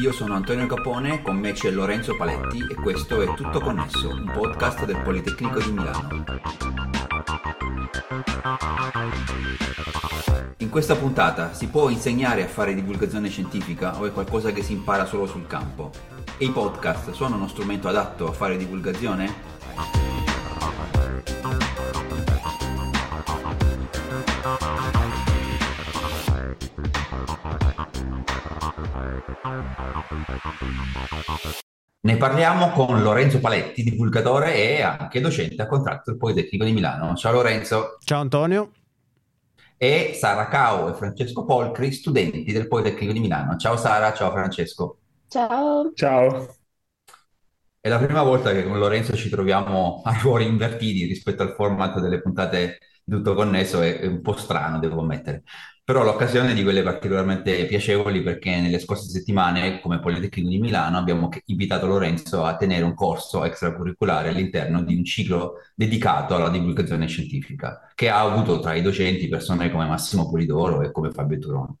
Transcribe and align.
Io 0.00 0.10
sono 0.10 0.34
Antonio 0.36 0.66
Capone, 0.66 1.20
con 1.20 1.36
me 1.36 1.52
c'è 1.52 1.70
Lorenzo 1.70 2.16
Paletti 2.16 2.66
e 2.66 2.74
questo 2.74 3.20
è 3.20 3.34
Tutto 3.34 3.60
Connesso, 3.60 4.08
un 4.08 4.24
podcast 4.32 4.86
del 4.86 4.96
Politecnico 5.02 5.60
di 5.60 5.70
Milano. 5.70 6.24
In 10.56 10.70
questa 10.70 10.96
puntata 10.96 11.52
si 11.52 11.66
può 11.66 11.90
insegnare 11.90 12.42
a 12.42 12.48
fare 12.48 12.74
divulgazione 12.74 13.28
scientifica 13.28 14.00
o 14.00 14.06
è 14.06 14.12
qualcosa 14.12 14.50
che 14.50 14.62
si 14.62 14.72
impara 14.72 15.04
solo 15.04 15.26
sul 15.26 15.46
campo? 15.46 15.90
E 16.38 16.46
i 16.46 16.50
podcast 16.50 17.10
sono 17.10 17.36
uno 17.36 17.48
strumento 17.48 17.86
adatto 17.86 18.28
a 18.28 18.32
fare 18.32 18.56
divulgazione? 18.56 20.01
Ne 32.04 32.16
parliamo 32.16 32.70
con 32.70 33.00
Lorenzo 33.00 33.38
Paletti, 33.38 33.84
divulgatore 33.84 34.54
e 34.56 34.82
anche 34.82 35.20
docente 35.20 35.62
a 35.62 35.68
contratto 35.68 36.10
del 36.10 36.18
Politecnico 36.18 36.64
di 36.64 36.72
Milano. 36.72 37.14
Ciao 37.14 37.32
Lorenzo. 37.32 37.98
Ciao 38.04 38.20
Antonio. 38.20 38.72
E 39.76 40.12
Sara 40.14 40.48
Cao 40.48 40.88
e 40.88 40.94
Francesco 40.94 41.44
Polcri, 41.44 41.92
studenti 41.92 42.52
del 42.52 42.66
Politecnico 42.66 43.12
di 43.12 43.20
Milano. 43.20 43.56
Ciao 43.56 43.76
Sara, 43.76 44.12
ciao 44.12 44.32
Francesco. 44.32 44.98
Ciao. 45.28 45.92
Ciao. 45.94 46.56
È 47.80 47.88
la 47.88 47.98
prima 47.98 48.22
volta 48.22 48.52
che 48.52 48.64
con 48.64 48.78
Lorenzo 48.78 49.14
ci 49.14 49.28
troviamo 49.28 50.02
a 50.04 50.18
ruoli 50.20 50.46
invertiti 50.46 51.04
rispetto 51.04 51.42
al 51.42 51.54
format 51.54 52.00
delle 52.00 52.20
puntate 52.20 52.78
di 53.04 53.14
tutto 53.14 53.34
connesso, 53.34 53.80
è 53.80 54.06
un 54.06 54.20
po' 54.20 54.36
strano, 54.36 54.78
devo 54.78 55.00
ammettere 55.00 55.42
però 55.92 56.04
l'occasione 56.04 56.54
di 56.54 56.62
quelle 56.62 56.82
particolarmente 56.82 57.66
piacevoli 57.66 58.22
perché 58.22 58.62
nelle 58.62 58.78
scorse 58.78 59.10
settimane, 59.10 59.78
come 59.82 60.00
Politecnico 60.00 60.48
di 60.48 60.58
Milano, 60.58 60.96
abbiamo 60.96 61.28
invitato 61.44 61.86
Lorenzo 61.86 62.44
a 62.46 62.56
tenere 62.56 62.82
un 62.82 62.94
corso 62.94 63.44
extracurriculare 63.44 64.30
all'interno 64.30 64.82
di 64.82 64.94
un 64.94 65.04
ciclo 65.04 65.56
dedicato 65.74 66.34
alla 66.34 66.48
divulgazione 66.48 67.08
scientifica, 67.08 67.90
che 67.94 68.08
ha 68.08 68.22
avuto 68.22 68.58
tra 68.60 68.72
i 68.72 68.80
docenti 68.80 69.28
persone 69.28 69.70
come 69.70 69.84
Massimo 69.86 70.30
Polidoro 70.30 70.80
e 70.80 70.90
come 70.92 71.10
Fabio 71.10 71.38
Turoni. 71.38 71.76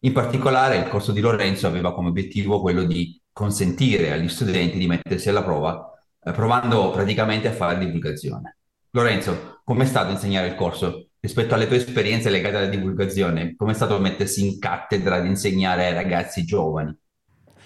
In 0.00 0.14
particolare 0.14 0.78
il 0.78 0.88
corso 0.88 1.12
di 1.12 1.20
Lorenzo 1.20 1.66
aveva 1.66 1.92
come 1.92 2.08
obiettivo 2.08 2.58
quello 2.58 2.84
di 2.84 3.20
consentire 3.32 4.12
agli 4.12 4.30
studenti 4.30 4.78
di 4.78 4.86
mettersi 4.86 5.28
alla 5.28 5.42
prova, 5.42 5.92
eh, 6.24 6.32
provando 6.32 6.90
praticamente 6.90 7.48
a 7.48 7.52
fare 7.52 7.78
divulgazione. 7.78 8.56
Lorenzo, 8.92 9.60
com'è 9.62 9.84
stato 9.84 10.10
insegnare 10.10 10.46
il 10.46 10.54
corso? 10.54 11.08
Rispetto 11.24 11.54
alle 11.54 11.68
tue 11.68 11.76
esperienze 11.76 12.30
legate 12.30 12.56
alla 12.56 12.66
divulgazione, 12.66 13.54
come 13.56 13.70
è 13.70 13.74
stato 13.74 14.00
mettersi 14.00 14.44
in 14.44 14.58
cattedra 14.58 15.16
ad 15.16 15.26
insegnare 15.26 15.86
ai 15.86 15.94
ragazzi 15.94 16.44
giovani? 16.44 16.92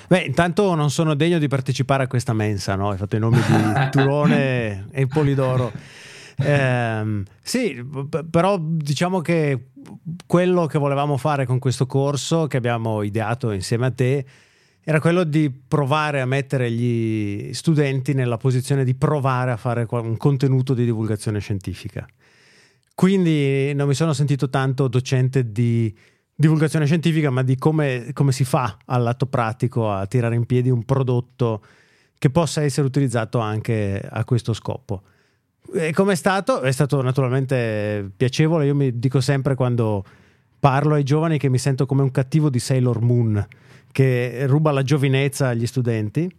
Beh, 0.08 0.24
intanto 0.24 0.74
non 0.74 0.90
sono 0.90 1.14
degno 1.14 1.38
di 1.38 1.48
partecipare 1.48 2.02
a 2.02 2.06
questa 2.06 2.34
mensa, 2.34 2.74
no? 2.74 2.90
Hai 2.90 2.98
fatto 2.98 3.16
i 3.16 3.18
nomi 3.18 3.38
di 3.38 3.88
Turone 3.90 4.88
e 4.92 5.06
Polidoro. 5.06 5.72
Eh, 6.36 7.22
sì, 7.40 7.82
però 8.30 8.58
diciamo 8.60 9.22
che 9.22 9.68
quello 10.26 10.66
che 10.66 10.78
volevamo 10.78 11.16
fare 11.16 11.46
con 11.46 11.58
questo 11.58 11.86
corso 11.86 12.46
che 12.48 12.58
abbiamo 12.58 13.00
ideato 13.00 13.52
insieme 13.52 13.86
a 13.86 13.90
te 13.90 14.26
era 14.84 15.00
quello 15.00 15.24
di 15.24 15.50
provare 15.50 16.20
a 16.20 16.26
mettere 16.26 16.70
gli 16.70 17.54
studenti 17.54 18.12
nella 18.12 18.36
posizione 18.36 18.84
di 18.84 18.94
provare 18.94 19.50
a 19.50 19.56
fare 19.56 19.86
un 19.88 20.18
contenuto 20.18 20.74
di 20.74 20.84
divulgazione 20.84 21.40
scientifica. 21.40 22.06
Quindi 22.96 23.74
non 23.74 23.88
mi 23.88 23.92
sono 23.92 24.14
sentito 24.14 24.48
tanto 24.48 24.88
docente 24.88 25.52
di 25.52 25.94
divulgazione 26.34 26.86
scientifica, 26.86 27.28
ma 27.28 27.42
di 27.42 27.58
come, 27.58 28.08
come 28.14 28.32
si 28.32 28.42
fa 28.42 28.74
all'atto 28.86 29.26
pratico 29.26 29.92
a 29.92 30.06
tirare 30.06 30.34
in 30.34 30.46
piedi 30.46 30.70
un 30.70 30.82
prodotto 30.82 31.62
che 32.16 32.30
possa 32.30 32.62
essere 32.62 32.86
utilizzato 32.86 33.38
anche 33.38 34.00
a 34.00 34.24
questo 34.24 34.54
scopo. 34.54 35.02
E 35.74 35.92
come 35.92 36.14
è 36.14 36.16
stato? 36.16 36.62
È 36.62 36.72
stato 36.72 37.02
naturalmente 37.02 38.10
piacevole. 38.16 38.64
Io 38.64 38.74
mi 38.74 38.98
dico 38.98 39.20
sempre 39.20 39.54
quando 39.54 40.02
parlo 40.58 40.94
ai 40.94 41.02
giovani 41.02 41.36
che 41.36 41.50
mi 41.50 41.58
sento 41.58 41.84
come 41.84 42.00
un 42.00 42.10
cattivo 42.10 42.48
di 42.48 42.58
Sailor 42.58 43.02
Moon 43.02 43.46
che 43.92 44.46
ruba 44.46 44.70
la 44.70 44.82
giovinezza 44.82 45.48
agli 45.48 45.66
studenti. 45.66 46.34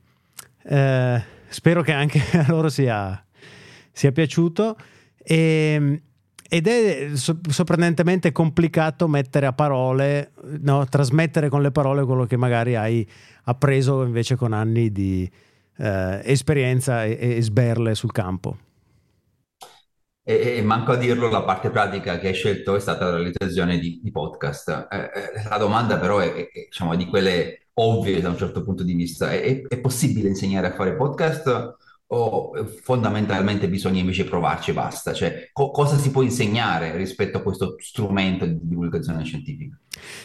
Eh, 0.64 1.24
spero 1.50 1.84
che 1.84 1.92
anche 1.92 2.20
a 2.34 2.48
loro 2.48 2.70
sia, 2.70 3.24
sia 3.92 4.12
piaciuto. 4.12 4.76
E, 5.24 6.02
ed 6.50 6.68
è 6.68 7.10
sorprendentemente 7.16 8.32
complicato 8.32 9.08
mettere 9.08 9.46
a 9.46 9.54
parole, 9.54 10.32
no, 10.62 10.86
trasmettere 10.86 11.50
con 11.50 11.62
le 11.62 11.72
parole 11.72 12.06
quello 12.06 12.26
che 12.26 12.38
magari 12.38 12.76
hai 12.76 13.08
appreso 13.44 14.04
invece 14.04 14.36
con 14.36 14.54
anni 14.54 14.92
di 14.92 15.30
eh, 15.78 16.22
esperienza 16.24 17.04
e, 17.04 17.18
e, 17.20 17.42
sberle 17.42 17.96
sul 17.96 18.12
campo. 18.12 18.58
E, 20.24 20.58
e, 20.58 20.62
manco 20.62 20.94
a 20.94 20.98
dirlo, 20.98 21.30
la 21.30 21.44
parte 21.44 21.70
pratica 21.70 22.20
che 22.20 22.28
hai 22.28 22.34
scelto 22.34 22.76
è 22.76 22.80
stata 22.80 23.06
la 23.06 23.18
realizzazione 23.18 23.80
di, 23.80 24.00
di 24.02 24.12
podcast. 24.12 24.88
Eh, 24.90 24.98
eh, 24.98 25.50
la 25.50 25.58
domanda 25.58 25.98
però 25.98 26.20
è, 26.20 26.34
è, 26.34 26.50
diciamo, 26.70 26.96
di 26.96 27.06
quelle 27.06 27.68
ovvie 27.76 28.22
da 28.22 28.30
un 28.30 28.38
certo 28.38 28.64
punto 28.64 28.84
di 28.84 28.94
vista. 28.94 29.32
È, 29.32 29.62
è 29.62 29.80
possibile 29.80 30.30
insegnare 30.30 30.68
a 30.68 30.74
fare 30.74 30.96
podcast? 30.96 31.76
O 32.08 32.52
eh, 32.58 32.66
fondamentalmente 32.66 33.68
bisogna 33.68 34.00
invece 34.00 34.24
provarci 34.24 34.72
e 34.72 34.74
basta? 34.74 35.14
Cioè, 35.14 35.50
co- 35.52 35.72
cosa 35.72 35.98
si 35.98 36.12
può 36.12 36.22
insegnare 36.22 36.96
rispetto 36.96 37.38
a 37.38 37.42
questo 37.42 37.76
strumento 37.80 38.46
di 38.46 38.60
divulgazione 38.62 39.24
scientifica? 39.24 39.78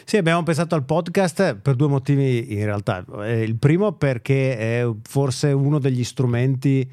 Sì, 0.05 0.17
abbiamo 0.17 0.43
pensato 0.43 0.75
al 0.75 0.85
podcast 0.85 1.57
per 1.57 1.75
due 1.75 1.89
motivi 1.89 2.53
in 2.53 2.65
realtà. 2.65 3.05
Eh, 3.25 3.43
il 3.43 3.57
primo 3.57 3.93
perché 3.93 4.57
è 4.57 4.89
forse 5.03 5.53
uno 5.53 5.79
degli 5.79 6.05
strumenti 6.05 6.91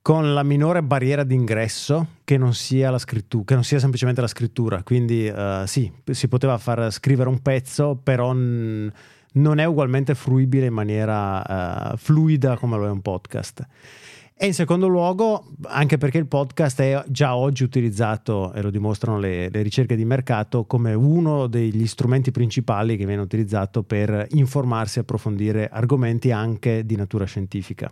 con 0.00 0.32
la 0.32 0.42
minore 0.42 0.82
barriera 0.82 1.22
d'ingresso 1.22 2.06
che 2.24 2.38
non 2.38 2.54
sia 2.54 2.90
la 2.90 2.98
scrittura, 2.98 3.44
che 3.44 3.54
non 3.54 3.62
sia 3.64 3.78
semplicemente 3.78 4.22
la 4.22 4.26
scrittura. 4.26 4.82
Quindi 4.82 5.28
uh, 5.28 5.66
sì, 5.66 5.92
si 6.10 6.28
poteva 6.28 6.56
far 6.56 6.90
scrivere 6.90 7.28
un 7.28 7.40
pezzo, 7.42 8.00
però 8.02 8.32
n- 8.32 8.90
non 9.32 9.58
è 9.58 9.64
ugualmente 9.64 10.14
fruibile 10.14 10.66
in 10.66 10.72
maniera 10.72 11.92
uh, 11.92 11.96
fluida 11.96 12.56
come 12.56 12.76
lo 12.76 12.86
è 12.86 12.90
un 12.90 13.02
podcast. 13.02 13.66
E 14.40 14.46
in 14.46 14.54
secondo 14.54 14.86
luogo, 14.86 15.50
anche 15.62 15.98
perché 15.98 16.18
il 16.18 16.28
podcast 16.28 16.80
è 16.80 17.02
già 17.08 17.34
oggi 17.34 17.64
utilizzato, 17.64 18.52
e 18.52 18.62
lo 18.62 18.70
dimostrano 18.70 19.18
le, 19.18 19.48
le, 19.48 19.62
ricerche 19.62 19.96
di 19.96 20.04
mercato, 20.04 20.64
come 20.64 20.94
uno 20.94 21.48
degli 21.48 21.88
strumenti 21.88 22.30
principali 22.30 22.96
che 22.96 23.04
viene 23.04 23.20
utilizzato 23.20 23.82
per 23.82 24.28
informarsi 24.30 24.98
e 24.98 25.00
approfondire 25.00 25.68
argomenti 25.68 26.30
anche 26.30 26.86
di 26.86 26.94
natura 26.94 27.24
scientifica. 27.24 27.90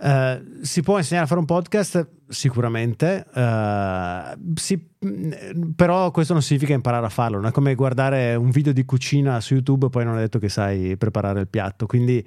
Uh, 0.00 0.62
si 0.62 0.80
può 0.82 0.96
insegnare 0.98 1.24
a 1.24 1.28
fare 1.28 1.40
un 1.40 1.46
podcast? 1.46 2.08
Sicuramente, 2.28 3.26
uh, 3.34 4.54
si, 4.54 4.80
però 5.74 6.12
questo 6.12 6.34
non 6.34 6.42
significa 6.42 6.72
imparare 6.72 7.04
a 7.04 7.08
farlo, 7.08 7.38
non 7.38 7.46
è 7.46 7.50
come 7.50 7.74
guardare 7.74 8.36
un 8.36 8.50
video 8.50 8.72
di 8.72 8.84
cucina 8.84 9.40
su 9.40 9.54
YouTube 9.54 9.86
e 9.86 9.90
poi 9.90 10.04
non 10.04 10.16
è 10.16 10.20
detto 10.20 10.38
che 10.38 10.48
sai 10.48 10.96
preparare 10.96 11.40
il 11.40 11.48
piatto. 11.48 11.86
Quindi 11.86 12.24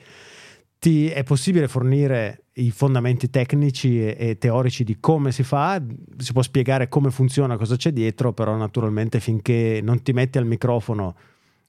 ti 0.80 1.10
è 1.10 1.24
possibile 1.24 1.70
fornire 1.70 2.46
i 2.54 2.72
fondamenti 2.72 3.30
tecnici 3.30 4.02
e, 4.02 4.16
e, 4.18 4.38
teorici 4.38 4.84
di 4.84 4.98
come 5.00 5.32
si 5.32 5.44
fa, 5.44 5.82
si 6.18 6.34
può 6.34 6.42
spiegare 6.42 6.90
come 6.90 7.10
funziona, 7.10 7.56
cosa 7.56 7.78
c'è 7.78 7.92
dietro, 7.94 8.34
però 8.34 8.58
naturalmente 8.58 9.22
finché 9.22 9.80
non 9.82 10.02
ti 10.02 10.12
metti 10.12 10.38
al 10.38 10.46
microfono 10.46 11.16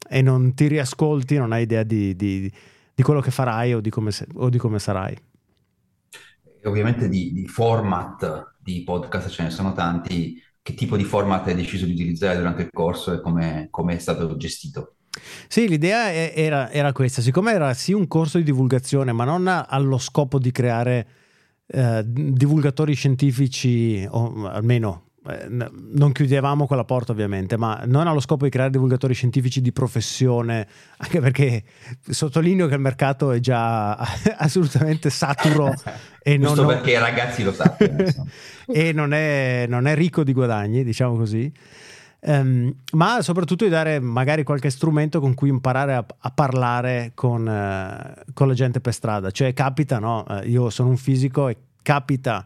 e 0.08 0.20
non 0.20 0.54
ti 0.54 0.66
riascolti 0.66 1.36
non 1.36 1.52
hai 1.52 1.62
idea 1.62 1.84
di, 1.84 2.16
di, 2.16 2.50
di 2.92 3.02
quello 3.02 3.20
che 3.20 3.30
farai 3.30 3.74
o 3.74 3.80
di 3.80 3.90
come, 3.90 4.10
o 4.34 4.48
di 4.48 4.58
come 4.58 4.80
sarai. 4.80 5.16
Ovviamente 6.64 7.08
di, 7.08 7.32
di 7.32 7.46
format 7.48 8.54
di 8.62 8.82
podcast 8.84 9.28
ce 9.28 9.42
ne 9.42 9.50
sono 9.50 9.72
tanti. 9.72 10.40
Che 10.62 10.74
tipo 10.74 10.96
di 10.96 11.02
format 11.02 11.48
hai 11.48 11.56
deciso 11.56 11.86
di 11.86 11.92
utilizzare 11.92 12.38
durante 12.38 12.62
il 12.62 12.68
corso 12.72 13.12
e 13.12 13.20
come, 13.20 13.68
è 13.70 13.98
stato 13.98 14.36
gestito? 14.36 14.94
Sì, 15.48 15.68
l'idea 15.68 16.12
era, 16.12 16.70
era, 16.70 16.92
questa, 16.92 17.20
siccome 17.20 17.52
era 17.52 17.74
sì 17.74 17.92
un 17.92 18.06
corso 18.06 18.38
di 18.38 18.44
divulgazione, 18.44 19.10
ma 19.10 19.24
non 19.24 19.48
allo 19.48 19.98
scopo 19.98 20.38
di 20.38 20.52
creare 20.52 21.06
eh, 21.66 22.04
divulgatori 22.06 22.94
scientifici, 22.94 24.06
o 24.08 24.46
almeno 24.46 25.10
non 25.22 26.10
chiudevamo 26.10 26.66
quella 26.66 26.84
porta 26.84 27.12
ovviamente, 27.12 27.56
ma 27.56 27.82
non 27.86 28.08
allo 28.08 28.18
scopo 28.18 28.44
di 28.44 28.50
creare 28.50 28.70
divulgatori 28.70 29.14
scientifici 29.14 29.60
di 29.60 29.70
professione, 29.70 30.66
anche 30.98 31.20
perché 31.20 31.62
sottolineo 32.08 32.66
che 32.66 32.74
il 32.74 32.80
mercato 32.80 33.30
è 33.30 33.38
già 33.38 33.96
assolutamente 34.36 35.10
saturo 35.10 35.72
e 36.20 36.36
non, 36.36 36.54
Giusto 36.54 36.66
perché 36.66 36.92
i 36.92 36.98
ragazzi 36.98 37.44
lo 37.44 37.52
sappiano. 37.52 38.04
e 38.66 38.92
non 38.92 39.12
è, 39.12 39.66
non 39.68 39.86
è 39.86 39.94
ricco 39.94 40.24
di 40.24 40.32
guadagni, 40.32 40.82
diciamo 40.82 41.16
così. 41.16 41.52
Um, 42.24 42.72
ma 42.92 43.20
soprattutto 43.20 43.64
di 43.64 43.70
dare 43.70 43.98
magari 43.98 44.44
qualche 44.44 44.70
strumento 44.70 45.18
con 45.18 45.34
cui 45.34 45.48
imparare 45.48 45.94
a, 45.94 46.06
a 46.18 46.30
parlare 46.30 47.10
con, 47.14 47.44
uh, 47.44 48.32
con, 48.32 48.46
la 48.46 48.54
gente 48.54 48.80
per 48.80 48.92
strada. 48.92 49.30
Cioè 49.32 49.52
capita, 49.52 49.98
no? 49.98 50.24
Uh, 50.28 50.46
io 50.46 50.70
sono 50.70 50.90
un 50.90 50.96
fisico 50.96 51.48
e 51.48 51.56
capita 51.82 52.44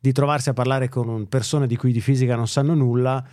di 0.00 0.12
trovarsi 0.12 0.48
a 0.48 0.54
parlare 0.54 0.88
con 0.88 1.28
persone 1.28 1.66
di 1.66 1.76
cui 1.76 1.92
di 1.92 2.00
fisica 2.00 2.34
non 2.34 2.48
sanno 2.48 2.74
nulla 2.74 3.24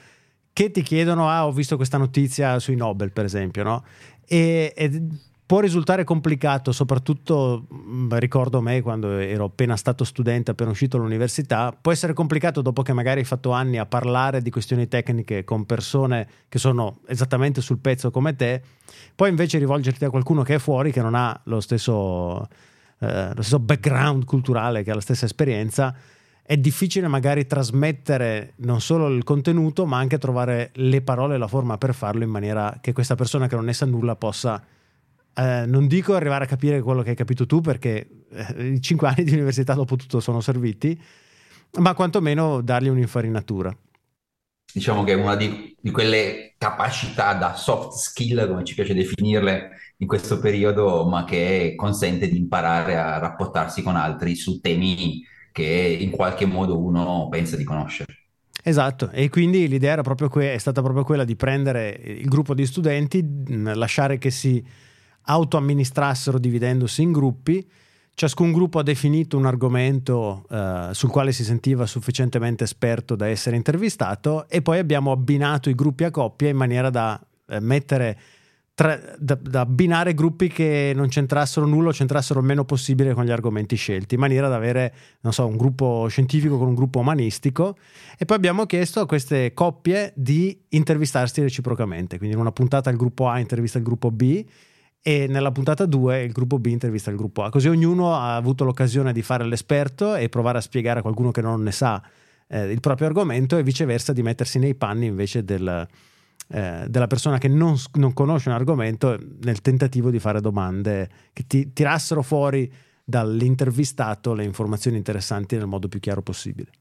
che 0.51 0.71
ti 0.71 0.81
chiedono, 0.81 1.29
ah 1.29 1.45
ho 1.45 1.51
visto 1.51 1.75
questa 1.75 1.97
notizia 1.97 2.57
sui 2.59 2.75
Nobel 2.75 3.11
per 3.11 3.25
esempio, 3.25 3.63
no? 3.63 3.83
E, 4.25 4.73
e 4.75 5.07
può 5.47 5.61
risultare 5.61 6.03
complicato, 6.03 6.73
soprattutto 6.73 7.67
mm, 7.73 8.11
ricordo 8.15 8.59
me 8.59 8.81
quando 8.81 9.17
ero 9.17 9.45
appena 9.45 9.77
stato 9.77 10.03
studente, 10.03 10.51
appena 10.51 10.71
uscito 10.71 10.97
dall'università, 10.97 11.77
può 11.79 11.91
essere 11.93 12.13
complicato 12.13 12.61
dopo 12.61 12.81
che 12.81 12.91
magari 12.91 13.19
hai 13.19 13.25
fatto 13.25 13.51
anni 13.51 13.77
a 13.77 13.85
parlare 13.85 14.41
di 14.41 14.49
questioni 14.49 14.89
tecniche 14.89 15.45
con 15.45 15.65
persone 15.65 16.27
che 16.49 16.59
sono 16.59 16.99
esattamente 17.07 17.61
sul 17.61 17.77
pezzo 17.77 18.11
come 18.11 18.35
te, 18.35 18.61
poi 19.15 19.29
invece 19.29 19.57
rivolgerti 19.59 20.03
a 20.03 20.09
qualcuno 20.09 20.43
che 20.43 20.55
è 20.55 20.59
fuori, 20.59 20.91
che 20.91 21.01
non 21.01 21.15
ha 21.15 21.39
lo 21.45 21.61
stesso, 21.61 22.45
eh, 22.99 23.27
lo 23.27 23.41
stesso 23.41 23.59
background 23.59 24.25
culturale, 24.25 24.83
che 24.83 24.91
ha 24.91 24.95
la 24.95 25.01
stessa 25.01 25.25
esperienza, 25.25 25.95
è 26.49 26.55
difficile 26.55 27.09
magari 27.09 27.45
trasmettere 27.45 28.53
non 28.59 28.79
solo 28.79 29.09
il 29.09 29.25
contenuto, 29.25 29.85
ma 29.85 29.97
anche 29.97 30.17
trovare 30.17 30.71
le 30.75 31.01
parole 31.01 31.35
e 31.35 31.37
la 31.37 31.47
forma 31.49 31.77
per 31.77 31.93
farlo 31.93 32.23
in 32.23 32.29
maniera 32.29 32.77
che 32.79 32.93
questa 32.93 33.15
persona 33.15 33.49
che 33.49 33.55
non 33.55 33.65
ne 33.65 33.73
sa 33.73 33.85
nulla 33.85 34.15
possa 34.15 34.63
eh, 35.35 35.65
non 35.65 35.87
dico 35.87 36.15
arrivare 36.15 36.45
a 36.45 36.47
capire 36.47 36.81
quello 36.81 37.01
che 37.01 37.09
hai 37.09 37.15
capito 37.17 37.45
tu, 37.45 37.59
perché 37.59 38.23
eh, 38.31 38.65
i 38.65 38.81
cinque 38.81 39.09
anni 39.09 39.25
di 39.25 39.33
università 39.33 39.73
dopo 39.73 39.97
tutto 39.97 40.21
sono 40.21 40.39
serviti, 40.39 40.97
ma 41.79 41.93
quantomeno 41.93 42.61
dargli 42.61 42.87
un'infarinatura. 42.87 43.77
Diciamo 44.71 45.03
che 45.03 45.11
è 45.11 45.15
una 45.15 45.35
di, 45.35 45.75
di 45.77 45.91
quelle 45.91 46.53
capacità 46.57 47.33
da 47.33 47.55
soft 47.55 47.97
skill, 47.97 48.47
come 48.47 48.63
ci 48.63 48.73
piace 48.73 48.93
definirle 48.93 49.71
in 49.97 50.07
questo 50.07 50.39
periodo, 50.39 51.05
ma 51.05 51.25
che 51.25 51.73
consente 51.75 52.29
di 52.29 52.37
imparare 52.37 52.97
a 52.97 53.17
rapportarsi 53.17 53.83
con 53.83 53.97
altri 53.97 54.33
su 54.35 54.61
temi 54.61 55.35
che 55.57 55.97
in 55.99 56.11
qualche 56.11 56.45
modo 56.45 56.77
uno 56.77 57.27
pensa 57.31 57.55
di 57.55 57.63
conoscere. 57.63 58.13
Esatto, 58.61 59.09
e 59.09 59.27
quindi 59.29 59.67
l'idea 59.67 59.99
que- 60.03 60.53
è 60.53 60.57
stata 60.59 60.83
proprio 60.83 61.03
quella 61.03 61.23
di 61.23 61.35
prendere 61.35 61.89
il 61.89 62.27
gruppo 62.27 62.53
di 62.53 62.63
studenti, 62.63 63.25
lasciare 63.47 64.19
che 64.19 64.29
si 64.29 64.63
autoamministrassero 65.23 66.37
dividendosi 66.37 67.01
in 67.01 67.11
gruppi. 67.11 67.67
Ciascun 68.13 68.51
gruppo 68.51 68.77
ha 68.77 68.83
definito 68.83 69.35
un 69.35 69.47
argomento 69.47 70.45
eh, 70.49 70.89
sul 70.91 71.09
quale 71.09 71.31
si 71.31 71.43
sentiva 71.43 71.87
sufficientemente 71.87 72.63
esperto 72.63 73.15
da 73.15 73.27
essere 73.27 73.55
intervistato 73.55 74.47
e 74.49 74.61
poi 74.61 74.77
abbiamo 74.77 75.11
abbinato 75.11 75.69
i 75.69 75.75
gruppi 75.75 76.03
a 76.03 76.11
coppia 76.11 76.49
in 76.49 76.57
maniera 76.57 76.91
da 76.91 77.19
eh, 77.47 77.59
mettere 77.59 78.19
tra, 78.77 78.99
da, 79.17 79.33
da, 79.33 79.61
abbinare 79.61 80.13
gruppi 80.13 80.49
che 80.49 80.91
non 80.95 81.07
c'entrassero 81.07 81.65
nulla 81.65 81.89
o 81.89 81.91
c'entrassero 81.91 82.41
il 82.41 82.45
meno 82.45 82.63
possibile 82.63 83.15
con 83.15 83.25
gli 83.25 83.31
argomenti 83.31 83.75
scelti, 83.75 84.13
in 84.13 84.19
maniera 84.19 84.49
da 84.49 84.55
avere, 84.55 84.93
non 85.21 85.33
so, 85.33 85.47
un 85.47 85.57
gruppo 85.57 86.05
scientifico 86.09 86.59
con 86.59 86.67
un 86.67 86.75
gruppo 86.75 86.99
umanistico. 86.99 87.75
E 88.19 88.25
poi 88.25 88.37
abbiamo 88.37 88.67
chiesto 88.67 88.99
a 88.99 89.07
queste 89.07 89.55
coppie 89.55 90.13
di 90.15 90.55
intervistarsi 90.69 91.41
reciprocamente. 91.41 92.19
Quindi 92.19 92.35
in 92.35 92.41
una 92.41 92.51
puntata 92.51 92.91
il 92.91 92.97
gruppo 92.97 93.27
A 93.27 93.39
intervista 93.39 93.79
il 93.79 93.83
gruppo 93.83 94.11
B 94.11 94.45
e 95.01 95.25
nella 95.25 95.51
puntata 95.51 95.87
2 95.87 96.21
il 96.21 96.31
gruppo 96.31 96.59
B 96.59 96.67
intervista 96.67 97.09
il 97.09 97.15
gruppo 97.17 97.41
A, 97.41 97.49
così 97.49 97.69
ognuno 97.69 98.13
ha 98.13 98.35
avuto 98.35 98.63
l'occasione 98.63 99.11
di 99.11 99.23
fare 99.23 99.43
l'esperto 99.43 100.13
e 100.13 100.29
provare 100.29 100.59
a 100.59 100.61
spiegare 100.61 100.99
a 100.99 101.01
qualcuno 101.01 101.31
che 101.31 101.41
non 101.41 101.63
ne 101.63 101.71
sa 101.71 101.99
eh, 102.47 102.71
il 102.71 102.79
proprio 102.79 103.07
argomento 103.07 103.57
e 103.57 103.63
viceversa 103.63 104.13
di 104.13 104.21
mettersi 104.21 104.59
nei 104.59 104.75
panni 104.75 105.07
invece 105.07 105.43
del, 105.43 105.87
eh, 106.49 106.85
della 106.87 107.07
persona 107.07 107.37
che 107.37 107.47
non, 107.47 107.75
non, 107.93 108.13
conosce 108.13 108.49
un 108.49 108.55
argomento 108.55 109.17
nel 109.41 109.61
tentativo 109.61 110.09
di 110.09 110.19
fare 110.19 110.39
domande 110.39 111.09
che 111.33 111.45
ti 111.45 111.73
tirassero 111.73 112.21
fuori 112.21 112.71
dall'intervistato 113.03 114.33
le 114.33 114.43
informazioni 114.43 114.97
interessanti 114.97 115.57
nel 115.57 115.67
modo 115.67 115.87
più 115.87 115.99
chiaro 115.99 116.21
possibile 116.21 116.71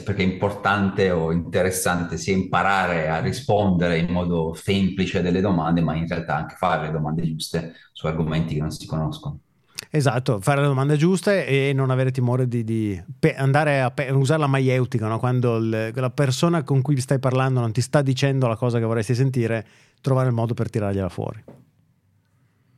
perché 0.00 0.22
è 0.22 0.26
importante 0.26 1.10
o 1.10 1.32
interessante 1.32 2.16
sia 2.16 2.34
imparare 2.34 3.08
a 3.08 3.20
rispondere 3.20 3.98
in 3.98 4.10
modo 4.10 4.54
semplice 4.54 5.20
delle 5.20 5.42
domande, 5.42 5.82
ma 5.82 5.94
in 5.94 6.08
realtà 6.08 6.36
anche 6.36 6.54
fare 6.56 6.86
le 6.86 6.92
domande 6.92 7.22
giuste 7.22 7.74
su 7.92 8.06
argomenti 8.06 8.54
che 8.54 8.60
non 8.60 8.70
si 8.70 8.86
conoscono. 8.86 9.40
Esatto, 9.90 10.40
fare 10.40 10.60
le 10.60 10.66
domande 10.66 10.96
giuste 10.96 11.46
e 11.46 11.72
non 11.72 11.90
avere 11.90 12.10
timore 12.10 12.48
di, 12.48 12.64
di 12.64 13.02
pe- 13.18 13.34
andare 13.34 13.80
a 13.80 13.90
pe- 13.90 14.10
usare 14.10 14.40
la 14.40 14.46
maieutica, 14.46 15.06
no? 15.06 15.18
quando 15.18 15.56
il, 15.56 15.92
la 15.94 16.10
persona 16.10 16.62
con 16.62 16.82
cui 16.82 16.98
stai 17.00 17.18
parlando 17.18 17.60
non 17.60 17.72
ti 17.72 17.80
sta 17.80 18.02
dicendo 18.02 18.46
la 18.46 18.56
cosa 18.56 18.78
che 18.78 18.84
vorresti 18.84 19.14
sentire, 19.14 19.66
trovare 20.00 20.28
il 20.28 20.34
modo 20.34 20.54
per 20.54 20.70
tirargliela 20.70 21.08
fuori. 21.08 21.44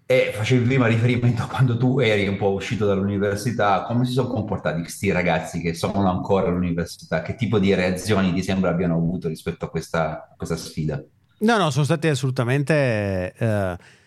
E 0.07 0.33
facevi 0.35 0.67
prima 0.67 0.87
riferimento 0.87 1.43
a 1.43 1.47
quando 1.47 1.79
tu 1.79 1.99
eri 1.99 2.29
un 2.29 2.37
po' 2.37 2.53
uscito 2.53 2.85
dall'università, 2.85 3.85
come 3.85 4.05
si 4.05 4.13
sono 4.13 4.29
comportati 4.29 4.81
questi 4.81 5.11
ragazzi 5.11 5.61
che 5.61 5.73
sono 5.73 6.11
ancora 6.11 6.49
all'università? 6.49 7.23
Che 7.23 7.37
tipo 7.37 7.59
di 7.59 7.73
reazioni 7.73 8.33
ti 8.35 8.43
sembra 8.43 8.71
abbiano 8.71 8.97
avuto 8.97 9.29
rispetto 9.29 9.65
a 9.65 9.71
questa, 9.71 10.29
a 10.31 10.35
questa 10.37 10.57
sfida? 10.57 11.03
No, 11.39 11.57
no, 11.57 11.71
sono 11.71 11.85
stati 11.85 12.09
assolutamente... 12.09 13.35
Eh 13.37 14.03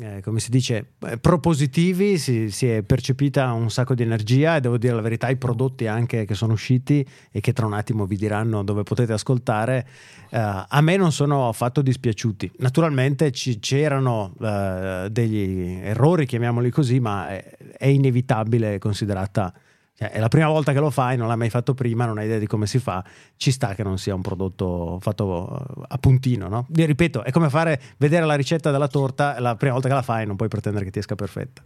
eh, 0.00 0.20
come 0.22 0.38
si 0.38 0.50
dice, 0.50 0.92
eh, 1.06 1.16
propositivi, 1.16 2.18
si, 2.18 2.50
si, 2.50 2.68
è 2.68 2.82
percepita 2.82 3.52
un 3.52 3.70
sacco 3.70 3.94
di 3.94 4.02
energia 4.02 4.56
e 4.56 4.60
devo 4.60 4.76
dire 4.76 4.94
la 4.94 5.00
verità, 5.00 5.28
i 5.30 5.36
prodotti 5.36 5.86
anche 5.86 6.26
che 6.26 6.34
sono 6.34 6.52
usciti 6.52 7.06
e 7.30 7.40
che 7.40 7.54
tra 7.54 7.64
un 7.64 7.72
attimo 7.72 8.04
vi 8.04 8.16
diranno 8.16 8.62
dove 8.62 8.82
potete 8.82 9.14
ascoltare, 9.14 9.86
eh, 10.28 10.38
a 10.38 10.80
me 10.82 10.96
non 10.96 11.10
sono 11.10 11.48
affatto 11.48 11.80
dispiaciuti. 11.80 12.52
Naturalmente 12.58 13.30
ci, 13.32 13.58
c'erano 13.60 14.34
eh, 14.40 15.08
degli 15.10 15.80
errori, 15.82 16.26
chiamiamoli 16.26 16.70
così, 16.70 17.00
ma 17.00 17.28
è, 17.30 17.56
è 17.78 17.86
inevitabile 17.86 18.78
considerata 18.78 19.52
cioè, 19.98 20.12
è 20.12 20.20
la 20.20 20.28
prima 20.28 20.46
volta 20.46 20.72
che 20.72 20.78
lo 20.78 20.90
fai, 20.90 21.16
non 21.16 21.26
l'hai 21.26 21.36
mai 21.36 21.50
fatto 21.50 21.74
prima, 21.74 22.06
non 22.06 22.18
hai 22.18 22.26
idea 22.26 22.38
di 22.38 22.46
come 22.46 22.68
si 22.68 22.78
fa, 22.78 23.02
ci 23.36 23.50
sta 23.50 23.74
che 23.74 23.82
non 23.82 23.98
sia 23.98 24.14
un 24.14 24.22
prodotto 24.22 24.98
fatto 25.00 25.58
eh, 25.58 25.82
a 25.88 25.98
puntino, 25.98 26.46
no? 26.46 26.66
Vi 26.68 26.84
ripeto, 26.84 27.24
è 27.24 27.32
come 27.32 27.50
fare, 27.50 27.80
vedere 27.96 28.24
la 28.24 28.36
ricetta 28.36 28.70
della 28.70 28.86
torta, 28.86 29.40
la 29.40 29.56
prima 29.56 29.72
volta 29.72 29.88
che 29.88 29.94
la 29.94 30.02
fai 30.02 30.24
non 30.24 30.36
puoi 30.36 30.48
pretendere 30.48 30.84
che 30.84 30.92
ti 30.92 31.00
esca 31.00 31.16
perfetta. 31.16 31.64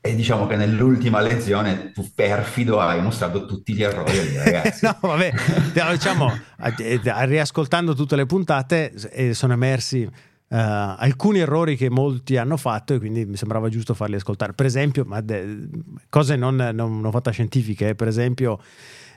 E 0.00 0.14
diciamo 0.14 0.46
che 0.46 0.54
nell'ultima 0.54 1.20
lezione 1.20 1.90
tu 1.90 2.08
perfido 2.14 2.78
hai 2.78 3.02
mostrato 3.02 3.44
tutti 3.44 3.74
gli 3.74 3.82
errori 3.82 4.36
ragazzi. 4.38 4.86
no, 4.86 4.96
vabbè, 5.00 5.32
diciamo, 5.90 6.30
riascoltando 7.24 7.96
tutte 7.96 8.14
le 8.14 8.26
puntate 8.26 8.92
eh, 9.10 9.34
sono 9.34 9.54
emersi 9.54 10.08
Uh, 10.46 10.56
alcuni 10.56 11.40
errori 11.40 11.74
che 11.74 11.90
molti 11.90 12.36
hanno 12.36 12.56
fatto 12.56 12.94
e 12.94 12.98
quindi 12.98 13.24
mi 13.24 13.36
sembrava 13.36 13.68
giusto 13.68 13.94
farli 13.94 14.16
ascoltare. 14.16 14.52
Per 14.52 14.66
esempio, 14.66 15.06
de- 15.22 15.68
cose 16.08 16.36
non, 16.36 16.54
non, 16.56 17.00
non 17.00 17.10
fantascientifiche, 17.10 17.88
eh, 17.88 17.94
per 17.94 18.08
esempio 18.08 18.60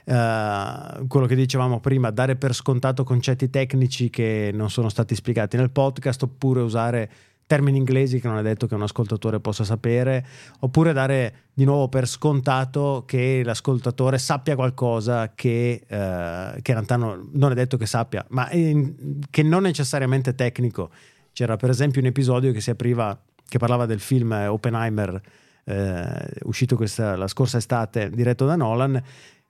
uh, 0.06 1.06
quello 1.06 1.26
che 1.26 1.34
dicevamo 1.34 1.80
prima, 1.80 2.10
dare 2.10 2.36
per 2.36 2.54
scontato 2.54 3.04
concetti 3.04 3.50
tecnici 3.50 4.10
che 4.10 4.50
non 4.52 4.70
sono 4.70 4.88
stati 4.88 5.14
spiegati 5.14 5.56
nel 5.56 5.70
podcast 5.70 6.22
oppure 6.22 6.60
usare 6.60 7.10
termini 7.48 7.78
inglesi 7.78 8.20
che 8.20 8.28
non 8.28 8.36
è 8.36 8.42
detto 8.42 8.66
che 8.66 8.74
un 8.74 8.82
ascoltatore 8.82 9.40
possa 9.40 9.64
sapere, 9.64 10.24
oppure 10.60 10.92
dare 10.92 11.34
di 11.54 11.64
nuovo 11.64 11.88
per 11.88 12.06
scontato 12.06 13.04
che 13.06 13.42
l'ascoltatore 13.42 14.18
sappia 14.18 14.54
qualcosa 14.54 15.32
che, 15.34 15.80
uh, 15.84 16.60
che 16.60 16.70
in 16.70 16.74
realtà 16.74 16.96
non, 16.96 17.30
non, 17.32 17.52
è 17.52 17.54
detto 17.54 17.78
che 17.78 17.86
sappia, 17.86 18.24
ma 18.30 18.50
in, 18.52 19.20
che 19.30 19.42
non 19.42 19.62
necessariamente 19.62 20.34
tecnico 20.34 20.90
c'era 21.38 21.54
per 21.54 21.70
esempio 21.70 22.00
un 22.00 22.08
episodio 22.08 22.50
che 22.50 22.60
si 22.60 22.70
apriva, 22.70 23.16
che 23.48 23.58
parlava 23.58 23.86
del 23.86 24.00
film 24.00 24.32
Oppenheimer, 24.32 25.20
eh, 25.62 26.30
uscito 26.42 26.74
questa, 26.74 27.14
la 27.14 27.28
scorsa 27.28 27.58
estate, 27.58 28.10
diretto 28.10 28.44
da 28.44 28.56
Nolan, 28.56 29.00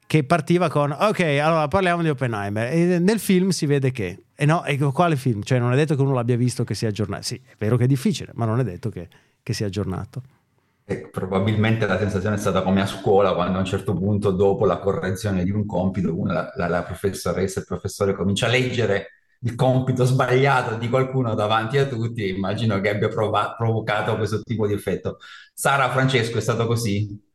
che 0.07 0.23
partiva 0.23 0.69
con 0.69 0.93
ok, 0.93 1.21
allora 1.43 1.67
parliamo 1.67 2.03
di 2.03 2.11
Oppenheimer. 2.11 2.71
E 2.71 2.99
nel 2.99 3.19
film 3.19 3.49
si 3.49 3.65
vede 3.65 3.91
che, 3.91 4.25
e 4.35 4.45
no, 4.45 4.67
e 4.67 4.77
quale 4.77 5.17
film? 5.17 5.41
Cioè, 5.41 5.59
non 5.59 5.73
è 5.73 5.77
detto 5.77 5.97
che 5.97 6.03
uno 6.03 6.13
l'abbia 6.13 6.37
visto 6.37 6.63
che 6.63 6.75
sia 6.75 6.89
aggiornato. 6.89 7.23
Sì, 7.23 7.37
è 7.37 7.55
vero 7.57 7.79
che 7.79 7.85
è 7.85 7.87
difficile, 7.87 8.33
ma 8.35 8.45
non 8.45 8.61
è 8.61 8.65
detto 8.65 8.91
che, 8.91 9.09
che 9.43 9.55
sia 9.55 9.65
aggiornato. 9.69 10.21
E 10.85 11.09
probabilmente 11.11 11.87
la 11.87 11.97
sensazione 11.97 12.37
è 12.37 12.39
stata 12.39 12.61
come 12.61 12.83
a 12.83 12.87
scuola, 12.87 13.33
quando 13.33 13.57
a 13.57 13.61
un 13.61 13.67
certo 13.67 13.95
punto, 13.95 14.31
dopo 14.31 14.67
la 14.67 14.77
correzione 14.77 15.43
di 15.43 15.51
un 15.51 15.65
compito, 15.65 16.15
la, 16.27 16.53
la, 16.55 16.69
la 16.69 16.83
professoressa 16.83 17.61
il 17.61 17.67
professore 17.67 18.13
comincia 18.13 18.45
a 18.45 18.51
leggere 18.51 19.13
il 19.41 19.55
compito 19.55 20.05
sbagliato 20.05 20.77
di 20.77 20.89
qualcuno 20.89 21.35
davanti 21.35 21.79
a 21.79 21.87
tutti 21.87 22.29
immagino 22.29 22.81
che 22.81 22.89
abbia 22.91 23.09
prov- 23.09 23.57
provocato 23.57 24.17
questo 24.17 24.43
tipo 24.43 24.67
di 24.67 24.75
effetto. 24.75 25.19
Sara, 25.55 25.91
Francesco, 25.91 26.39
è 26.39 26.41
stato 26.41 26.67
così? 26.67 27.27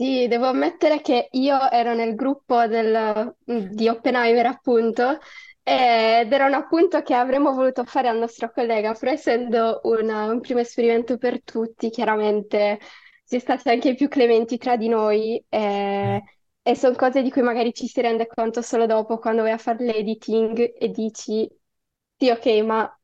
Sì, 0.00 0.28
devo 0.28 0.46
ammettere 0.46 1.00
che 1.00 1.26
io 1.32 1.68
ero 1.70 1.92
nel 1.92 2.14
gruppo 2.14 2.68
del, 2.68 3.34
di 3.44 3.88
Oppenheimer, 3.88 4.46
appunto, 4.46 5.18
ed 5.60 6.32
era 6.32 6.46
un 6.46 6.54
appunto 6.54 7.02
che 7.02 7.14
avremmo 7.14 7.52
voluto 7.52 7.82
fare 7.84 8.06
al 8.06 8.16
nostro 8.16 8.52
collega, 8.52 8.94
però 8.94 9.10
essendo 9.10 9.80
una, 9.84 10.26
un 10.26 10.40
primo 10.40 10.60
esperimento 10.60 11.18
per 11.18 11.42
tutti, 11.42 11.90
chiaramente 11.90 12.78
si 13.24 13.36
è 13.36 13.38
stati 13.40 13.70
anche 13.70 13.94
più 13.96 14.06
clementi 14.08 14.56
tra 14.56 14.76
di 14.76 14.86
noi. 14.88 15.44
E 15.48 16.22
e 16.68 16.74
sono 16.74 16.94
cose 16.96 17.22
di 17.22 17.30
cui 17.30 17.40
magari 17.40 17.72
ci 17.72 17.86
si 17.86 17.98
rende 18.02 18.26
conto 18.26 18.60
solo 18.60 18.84
dopo 18.84 19.16
quando 19.16 19.40
vai 19.40 19.52
a 19.52 19.56
fare 19.56 19.82
l'editing 19.86 20.74
e 20.78 20.90
dici, 20.90 21.48
sì, 22.14 22.28
ok, 22.28 22.46
ma 22.62 23.00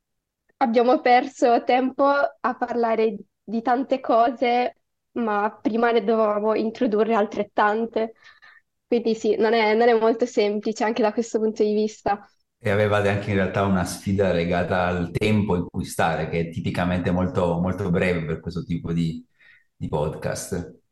abbiamo 0.58 1.00
perso 1.00 1.64
tempo 1.64 2.04
a 2.04 2.56
parlare 2.58 3.16
di 3.42 3.62
tante 3.62 4.00
cose, 4.00 4.80
ma 5.12 5.50
prima 5.62 5.92
ne 5.92 6.04
dovevamo 6.04 6.54
introdurre 6.54 7.14
altrettante. 7.14 8.12
Quindi 8.86 9.14
sì, 9.14 9.34
non 9.36 9.54
è, 9.54 9.74
non 9.74 9.88
è 9.88 9.98
molto 9.98 10.26
semplice 10.26 10.84
anche 10.84 11.00
da 11.00 11.14
questo 11.14 11.38
punto 11.38 11.62
di 11.62 11.72
vista. 11.72 12.22
E 12.58 12.68
avevate 12.68 13.08
anche 13.08 13.30
in 13.30 13.36
realtà 13.36 13.64
una 13.64 13.86
sfida 13.86 14.30
legata 14.34 14.84
al 14.84 15.10
tempo 15.10 15.56
in 15.56 15.64
cui 15.70 15.86
stare, 15.86 16.28
che 16.28 16.40
è 16.40 16.50
tipicamente 16.50 17.10
molto, 17.10 17.58
molto 17.60 17.88
breve 17.88 18.26
per 18.26 18.40
questo 18.40 18.62
tipo 18.62 18.92
di, 18.92 19.26
di 19.74 19.88
podcast. 19.88 20.82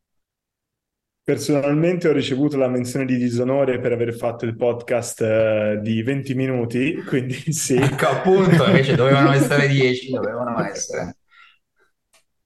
Personalmente 1.25 2.09
ho 2.09 2.11
ricevuto 2.11 2.57
la 2.57 2.67
menzione 2.67 3.05
di 3.05 3.15
disonore 3.15 3.79
per 3.79 3.93
aver 3.93 4.13
fatto 4.13 4.43
il 4.43 4.57
podcast 4.57 5.21
uh, 5.21 5.81
di 5.81 6.03
20 6.03 6.33
minuti, 6.33 6.95
quindi 7.07 7.33
sì. 7.53 7.75
Ecco, 7.75 8.07
appunto, 8.07 8.65
invece 8.65 8.95
dovevano 8.95 9.31
essere 9.31 9.67
10, 9.69 10.11
dovevano 10.11 10.61
essere. 10.67 11.15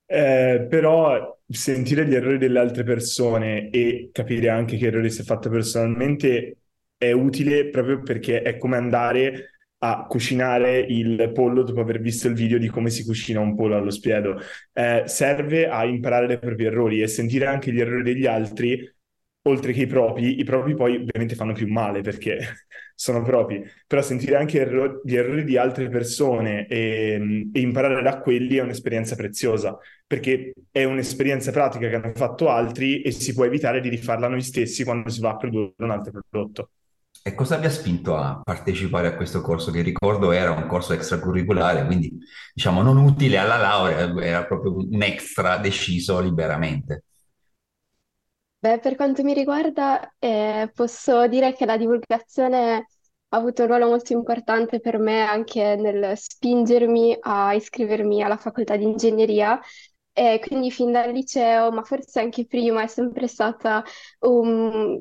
Eh, 0.06 0.68
però 0.70 1.40
sentire 1.50 2.06
gli 2.06 2.14
errori 2.14 2.38
delle 2.38 2.60
altre 2.60 2.84
persone 2.84 3.70
e 3.72 4.10
capire 4.12 4.50
anche 4.50 4.78
che 4.78 4.88
errori 4.88 5.10
si 5.10 5.22
è 5.22 5.24
fatto 5.24 5.50
personalmente 5.50 6.58
è 6.98 7.12
utile 7.12 7.70
proprio 7.70 8.02
perché 8.02 8.42
è 8.42 8.58
come 8.58 8.78
andare 8.78 9.57
a 9.80 10.06
cucinare 10.08 10.80
il 10.80 11.32
pollo 11.34 11.64
dopo 11.64 11.82
aver 11.82 12.00
visto 12.00 12.28
il 12.28 12.34
video 12.34 12.58
di 12.58 12.68
come 12.68 12.90
si 12.90 13.06
cucina 13.06 13.40
un 13.40 13.56
pollo 13.56 13.76
allo 13.78 13.92
spiedo. 13.92 14.40
Eh, 14.74 15.04
serve 15.06 15.68
a 15.70 15.86
imparare 15.86 16.28
dai 16.28 16.40
propri 16.40 16.66
errori 16.66 17.02
e 17.02 17.08
sentire 17.08 17.46
anche 17.46 17.72
gli 17.72 17.80
errori 17.80 18.04
degli 18.04 18.26
altri, 18.26 18.92
oltre 19.44 19.74
che 19.74 19.82
i 19.82 19.88
propri. 19.88 20.40
I 20.40 20.44
propri 20.44 20.76
poi 20.76 20.96
ovviamente 20.96 21.36
fanno 21.36 21.54
più 21.54 21.68
male 21.68 22.02
perché 22.02 22.40
sono 22.96 23.22
propri, 23.22 23.64
però 23.86 24.02
sentire 24.02 24.36
anche 24.36 24.60
erro- 24.60 25.02
gli 25.04 25.16
errori 25.16 25.44
di 25.44 25.58
altre 25.58 25.88
persone 25.90 26.68
e, 26.68 27.48
e 27.54 27.60
imparare 27.60 28.02
da 28.02 28.20
quelli 28.20 28.58
è 28.58 28.62
un'esperienza 28.62 29.16
preziosa, 29.16 29.78
perché 30.06 30.54
è 30.72 30.84
un'esperienza 30.84 31.52
pratica 31.52 31.88
che 31.88 31.96
hanno 31.96 32.14
fatto 32.16 32.50
altri 32.50 33.02
e 33.02 33.12
si 33.12 33.34
può 33.34 33.46
evitare 33.46 33.80
di 33.82 33.90
rifarla 33.90 34.28
noi 34.28 34.42
stessi 34.42 34.84
quando 34.84 35.10
si 35.10 35.22
va 35.22 35.32
a 35.32 35.38
produrre 35.38 35.74
un 35.78 35.92
altro 35.92 36.12
prodotto. 36.30 36.72
E 37.28 37.36
cosa 37.36 37.58
vi 37.58 37.66
ha 37.66 37.70
spinto 37.70 38.16
a 38.16 38.40
partecipare 38.42 39.10
a 39.10 39.16
questo 39.18 39.42
corso? 39.42 39.70
Che 39.70 39.82
ricordo 39.82 40.32
era 40.32 40.52
un 40.52 40.66
corso 40.66 40.94
extracurriculare, 40.94 41.86
quindi 41.86 42.18
diciamo 42.54 42.82
non 42.82 42.96
utile 42.96 43.38
alla 43.38 43.58
laurea, 43.58 44.24
era 44.24 44.46
proprio 44.46 44.78
un 44.78 45.02
extra 45.02 45.58
deciso 45.58 46.22
liberamente. 46.22 47.04
Beh, 48.60 48.80
per 48.80 48.96
quanto 48.96 49.24
mi 49.24 49.34
riguarda, 49.34 50.14
eh, 50.20 50.72
posso 50.74 51.28
dire 51.28 51.54
che 51.54 51.66
la 51.66 51.76
divulgazione 51.76 52.88
ha 53.28 53.38
avuto 53.38 53.64
un 53.64 53.68
ruolo 53.68 53.88
molto 53.90 54.14
importante 54.14 54.80
per 54.80 54.98
me 54.98 55.24
anche 55.24 55.76
nel 55.76 56.18
spingermi 56.18 57.18
a 57.20 57.54
iscrivermi 57.54 58.24
alla 58.24 58.38
facoltà 58.38 58.78
di 58.78 58.86
ingegneria. 58.86 59.60
E 60.14 60.40
quindi 60.42 60.72
fin 60.72 60.94
dal 60.94 61.12
liceo, 61.12 61.72
ma 61.72 61.84
forse 61.84 62.22
anche 62.22 62.48
prima, 62.48 62.84
è 62.84 62.88
sempre 62.88 63.28
stata 63.28 63.84
un, 64.20 64.98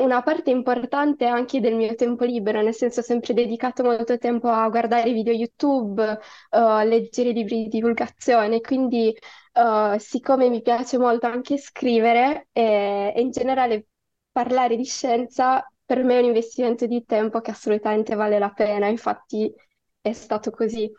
una 0.00 0.22
parte 0.22 0.50
importante 0.50 1.26
anche 1.26 1.60
del 1.60 1.74
mio 1.74 1.94
tempo 1.94 2.24
libero, 2.24 2.62
nel 2.62 2.74
senso 2.74 3.00
ho 3.00 3.02
sempre 3.02 3.34
dedicato 3.34 3.82
molto 3.82 4.18
tempo 4.18 4.48
a 4.48 4.68
guardare 4.68 5.12
video 5.12 5.32
YouTube, 5.32 6.02
uh, 6.02 6.18
a 6.50 6.84
leggere 6.84 7.32
libri 7.32 7.64
di 7.64 7.68
divulgazione, 7.68 8.60
quindi 8.60 9.14
uh, 9.54 9.98
siccome 9.98 10.48
mi 10.48 10.62
piace 10.62 10.98
molto 10.98 11.26
anche 11.26 11.58
scrivere 11.58 12.48
e, 12.52 13.12
e 13.14 13.20
in 13.20 13.30
generale 13.30 13.86
parlare 14.32 14.76
di 14.76 14.84
scienza, 14.84 15.64
per 15.84 16.02
me 16.02 16.16
è 16.16 16.20
un 16.20 16.26
investimento 16.26 16.86
di 16.86 17.04
tempo 17.04 17.40
che 17.40 17.50
assolutamente 17.50 18.14
vale 18.14 18.38
la 18.38 18.50
pena, 18.50 18.86
infatti 18.86 19.52
è 20.00 20.12
stato 20.12 20.50
così. 20.50 20.90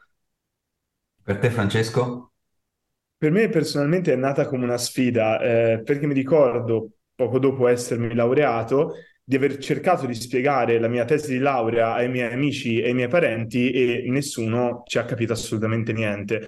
Per 1.23 1.37
te, 1.37 1.49
Francesco? 1.49 2.33
Per 3.17 3.31
me 3.31 3.49
personalmente 3.49 4.13
è 4.13 4.15
nata 4.15 4.47
come 4.47 4.63
una 4.63 4.77
sfida, 4.77 5.39
eh, 5.39 5.81
perché 5.83 6.07
mi 6.07 6.13
ricordo 6.13 6.89
poco 7.25 7.39
dopo 7.39 7.67
essermi 7.67 8.13
laureato, 8.13 8.93
di 9.23 9.35
aver 9.35 9.57
cercato 9.59 10.05
di 10.05 10.15
spiegare 10.15 10.79
la 10.79 10.87
mia 10.87 11.05
tesi 11.05 11.33
di 11.33 11.37
laurea 11.39 11.93
ai 11.93 12.09
miei 12.09 12.33
amici 12.33 12.79
e 12.81 12.87
ai 12.87 12.93
miei 12.93 13.07
parenti 13.07 13.71
e 13.71 14.03
nessuno 14.09 14.83
ci 14.85 14.97
ha 14.97 15.05
capito 15.05 15.33
assolutamente 15.33 15.93
niente. 15.93 16.47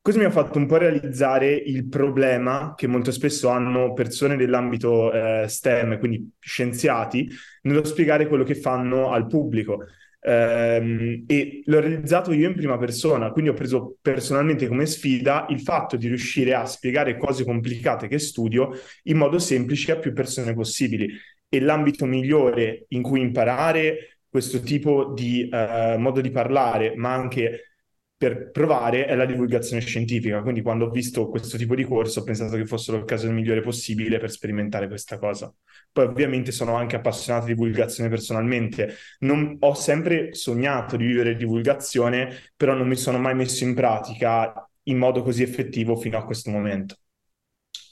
Questo 0.00 0.20
mi 0.20 0.26
ha 0.26 0.32
fatto 0.32 0.58
un 0.58 0.66
po' 0.66 0.78
realizzare 0.78 1.52
il 1.52 1.86
problema 1.86 2.74
che 2.74 2.86
molto 2.86 3.10
spesso 3.12 3.48
hanno 3.48 3.92
persone 3.92 4.36
dell'ambito 4.36 5.12
eh, 5.12 5.46
STEM, 5.48 5.98
quindi 5.98 6.32
scienziati, 6.38 7.28
nello 7.62 7.84
spiegare 7.84 8.26
quello 8.26 8.44
che 8.44 8.54
fanno 8.54 9.10
al 9.12 9.26
pubblico. 9.26 9.84
Um, 10.28 11.24
e 11.26 11.62
l'ho 11.64 11.80
realizzato 11.80 12.34
io 12.34 12.48
in 12.48 12.54
prima 12.54 12.76
persona, 12.76 13.30
quindi 13.30 13.50
ho 13.50 13.54
preso 13.54 13.96
personalmente 14.02 14.68
come 14.68 14.84
sfida 14.84 15.46
il 15.48 15.62
fatto 15.62 15.96
di 15.96 16.06
riuscire 16.06 16.52
a 16.52 16.66
spiegare 16.66 17.16
cose 17.16 17.46
complicate 17.46 18.08
che 18.08 18.18
studio 18.18 18.72
in 19.04 19.16
modo 19.16 19.38
semplice 19.38 19.92
a 19.92 19.96
più 19.96 20.12
persone 20.12 20.52
possibili. 20.52 21.08
E 21.48 21.60
l'ambito 21.60 22.04
migliore 22.04 22.84
in 22.88 23.00
cui 23.00 23.22
imparare 23.22 24.18
questo 24.28 24.60
tipo 24.60 25.14
di 25.14 25.48
uh, 25.50 25.98
modo 25.98 26.20
di 26.20 26.30
parlare, 26.30 26.94
ma 26.94 27.14
anche 27.14 27.77
per 28.18 28.50
provare 28.50 29.06
è 29.06 29.14
la 29.14 29.24
divulgazione 29.24 29.80
scientifica. 29.80 30.42
Quindi 30.42 30.60
quando 30.60 30.86
ho 30.86 30.90
visto 30.90 31.28
questo 31.28 31.56
tipo 31.56 31.76
di 31.76 31.84
corso 31.84 32.20
ho 32.20 32.24
pensato 32.24 32.56
che 32.56 32.66
fosse 32.66 32.90
l'occasione 32.90 33.32
migliore 33.32 33.60
possibile 33.62 34.18
per 34.18 34.32
sperimentare 34.32 34.88
questa 34.88 35.18
cosa. 35.18 35.52
Poi 35.92 36.06
ovviamente 36.06 36.50
sono 36.50 36.74
anche 36.74 36.96
appassionato 36.96 37.46
di 37.46 37.54
divulgazione 37.54 38.10
personalmente. 38.10 38.96
Non, 39.20 39.56
ho 39.60 39.72
sempre 39.74 40.34
sognato 40.34 40.96
di 40.96 41.06
vivere 41.06 41.36
divulgazione, 41.36 42.50
però 42.56 42.74
non 42.74 42.88
mi 42.88 42.96
sono 42.96 43.18
mai 43.18 43.36
messo 43.36 43.62
in 43.62 43.74
pratica 43.74 44.68
in 44.82 44.98
modo 44.98 45.22
così 45.22 45.44
effettivo 45.44 45.94
fino 45.94 46.18
a 46.18 46.24
questo 46.24 46.50
momento. 46.50 46.96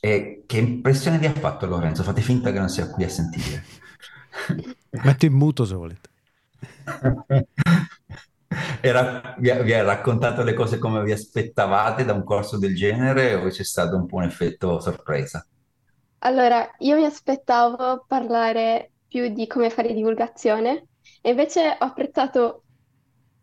E 0.01 0.43
che 0.45 0.59
impressione 0.59 1.19
vi 1.19 1.27
ha 1.27 1.33
fatto 1.33 1.67
Lorenzo? 1.67 2.03
Fate 2.03 2.21
finta 2.21 2.51
che 2.51 2.59
non 2.59 2.69
sia 2.69 2.91
qui 2.91 3.05
a 3.05 3.09
sentire. 3.09 3.63
Metto 4.91 5.25
in 5.25 5.35
muto 5.35 5.65
se 5.65 5.75
volete. 5.75 6.09
Era, 8.81 9.35
vi, 9.39 9.51
ha, 9.51 9.63
vi, 9.63 9.73
ha, 9.73 9.83
raccontato 9.83 10.43
le 10.43 10.55
cose 10.55 10.79
come 10.79 11.03
vi 11.03 11.13
aspettavate 11.13 12.05
da 12.05 12.13
un 12.13 12.25
corso 12.25 12.59
del 12.59 12.75
genere 12.75 13.35
o 13.35 13.49
c'è 13.49 13.65
stato 13.65 13.97
un 13.97 14.07
po' 14.07 14.17
un 14.17 14.25
effetto 14.25 14.81
sorpresa? 14.81 15.47
Allora, 16.21 16.69
io 16.79 16.97
mi 16.97 17.05
aspettavo 17.05 18.05
parlare 18.07 18.93
più 19.07 19.29
di 19.29 19.47
come 19.47 19.71
fare 19.71 19.93
divulgazione 19.93 20.87
e 21.21 21.31
invece 21.31 21.77
ho 21.79 21.85
apprezzato 21.85 22.63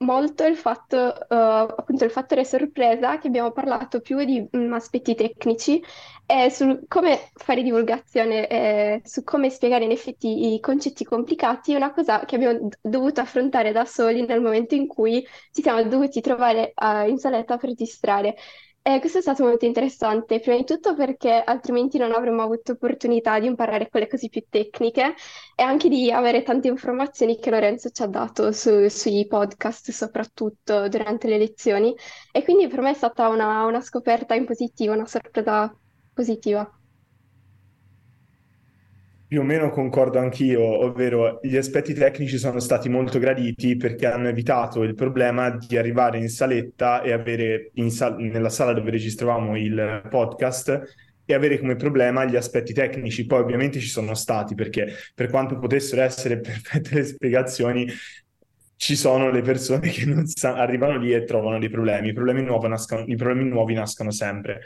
molto 0.04 0.46
il 0.46 0.56
fatto, 0.58 0.98
uh, 0.98 1.34
appunto 1.36 2.04
il 2.04 2.12
fattore 2.12 2.46
sorpresa 2.46 3.18
che 3.18 3.28
abbiamo 3.28 3.52
parlato 3.52 4.02
più 4.02 4.24
di 4.24 4.46
um, 4.52 4.74
aspetti 4.74 5.16
tecnici 5.16 5.84
e 6.26 6.50
su 6.52 6.86
come 6.88 7.32
fare 7.34 7.64
divulgazione 7.64 8.48
e 8.48 9.02
su 9.04 9.24
come 9.24 9.50
spiegare 9.50 9.86
in 9.86 9.92
effetti 9.92 10.54
i 10.54 10.60
concetti 10.60 11.04
complicati, 11.04 11.74
una 11.76 11.94
cosa 11.94 12.26
che 12.26 12.36
abbiamo 12.36 12.70
dovuto 12.82 13.22
affrontare 13.22 13.72
da 13.72 13.86
soli 13.86 14.26
nel 14.26 14.42
momento 14.42 14.76
in 14.76 14.88
cui 14.88 15.26
ci 15.52 15.62
siamo 15.62 15.84
dovuti 15.84 16.22
trovare 16.22 16.74
uh, 16.76 17.08
in 17.08 17.18
saletta 17.18 17.58
per 17.58 17.70
registrare. 17.70 18.36
Eh, 18.86 19.00
questo 19.00 19.20
è 19.20 19.22
stato 19.22 19.46
molto 19.46 19.64
interessante, 19.66 20.42
prima 20.42 20.58
di 20.58 20.66
tutto 20.66 20.94
perché 20.94 21.32
altrimenti 21.42 21.98
non 21.98 22.12
avremmo 22.12 22.42
avuto 22.42 22.74
opportunità 22.74 23.40
di 23.40 23.48
imparare 23.48 23.88
quelle 23.90 24.08
cose 24.10 24.28
più 24.28 24.44
tecniche 24.50 25.16
e 25.56 25.64
anche 25.64 25.88
di 25.88 26.12
avere 26.12 26.44
tante 26.44 26.68
informazioni 26.68 27.40
che 27.40 27.50
Lorenzo 27.50 27.92
ci 27.92 28.02
ha 28.04 28.08
dato 28.08 28.52
su- 28.52 28.90
sui 28.90 29.26
podcast, 29.26 29.90
soprattutto 29.92 30.90
durante 30.90 31.30
le 31.30 31.38
lezioni. 31.38 31.96
E 32.32 32.44
quindi 32.44 32.68
per 32.68 32.82
me 32.82 32.92
è 32.92 32.94
stata 32.94 33.30
una, 33.30 33.64
una 33.66 33.80
scoperta 33.80 34.36
in 34.36 34.44
positivo, 34.46 34.92
una 34.94 35.08
sorpresa 35.08 35.74
positiva. 36.14 36.70
Più 39.34 39.42
o 39.42 39.46
meno 39.46 39.72
concordo 39.72 40.20
anch'io, 40.20 40.62
ovvero 40.62 41.40
gli 41.42 41.58
aspetti 41.58 41.96
tecnici 41.96 42.38
sono 42.38 42.60
stati 42.60 42.88
molto 42.88 43.18
graditi 43.18 43.76
perché 43.76 44.06
hanno 44.06 44.28
evitato 44.28 44.84
il 44.84 44.94
problema 44.94 45.50
di 45.50 45.76
arrivare 45.76 46.20
in 46.20 46.30
saletta 46.30 47.02
e 47.02 47.12
avere 47.12 47.72
sal- 47.88 48.22
nella 48.22 48.50
sala 48.50 48.74
dove 48.74 48.92
registravamo 48.92 49.58
il 49.58 50.06
podcast 50.08 50.82
e 51.26 51.34
avere 51.34 51.58
come 51.58 51.76
problema 51.76 52.26
gli 52.26 52.36
aspetti 52.36 52.74
tecnici. 52.74 53.26
Poi 53.26 53.40
ovviamente 53.40 53.80
ci 53.80 53.88
sono 53.88 54.14
stati 54.14 54.54
perché 54.54 54.94
per 55.16 55.32
quanto 55.32 55.58
potessero 55.58 56.04
essere 56.04 56.38
perfette 56.40 56.94
le 56.94 57.04
spiegazioni, 57.04 57.88
ci 58.76 58.96
sono 58.96 59.32
le 59.32 59.42
persone 59.42 59.90
che 59.90 60.06
non 60.06 60.28
sa- 60.28 60.58
arrivano 60.58 60.96
lì 61.00 61.12
e 61.12 61.24
trovano 61.24 61.58
dei 61.58 61.72
problemi. 61.72 62.10
I 62.10 62.14
problemi, 62.14 62.44
nascono, 62.44 63.04
i 63.08 63.16
problemi 63.16 63.50
nuovi 63.50 63.74
nascono 63.74 64.12
sempre. 64.12 64.62